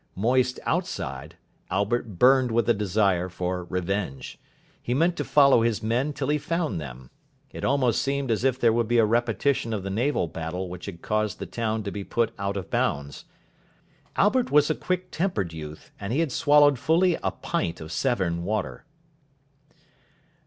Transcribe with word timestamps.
Moist 0.15 0.59
outside, 0.65 1.35
Albert 1.69 2.17
burned 2.17 2.49
with 2.51 2.67
a 2.67 2.73
desire 2.73 3.29
for 3.29 3.65
Revenge. 3.65 4.39
He 4.81 4.95
meant 4.95 5.15
to 5.17 5.23
follow 5.23 5.61
his 5.61 5.83
men 5.83 6.11
till 6.11 6.29
he 6.29 6.39
found 6.39 6.81
them. 6.81 7.11
It 7.51 7.63
almost 7.63 8.01
seemed 8.01 8.31
as 8.31 8.43
if 8.43 8.59
there 8.59 8.73
would 8.73 8.87
be 8.87 8.97
a 8.97 9.05
repetition 9.05 9.73
of 9.73 9.83
the 9.83 9.91
naval 9.91 10.25
battle 10.25 10.69
which 10.69 10.87
had 10.87 11.03
caused 11.03 11.37
the 11.37 11.45
town 11.45 11.83
to 11.83 11.91
be 11.91 12.03
put 12.03 12.31
out 12.39 12.57
of 12.57 12.71
bounds. 12.71 13.25
Albert 14.15 14.49
was 14.49 14.71
a 14.71 14.73
quick 14.75 15.11
tempered 15.11 15.53
youth, 15.53 15.91
and 15.99 16.11
he 16.11 16.19
had 16.21 16.31
swallowed 16.31 16.79
fully 16.79 17.15
a 17.21 17.29
pint 17.29 17.79
of 17.79 17.91
Severn 17.91 18.43
water. 18.43 18.85